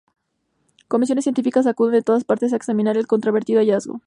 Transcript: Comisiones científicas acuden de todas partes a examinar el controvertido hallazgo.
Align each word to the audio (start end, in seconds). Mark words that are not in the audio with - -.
Comisiones 0.87 1.25
científicas 1.25 1.67
acuden 1.67 1.93
de 1.93 2.01
todas 2.01 2.23
partes 2.23 2.53
a 2.53 2.55
examinar 2.55 2.97
el 2.97 3.05
controvertido 3.05 3.59
hallazgo. 3.59 3.99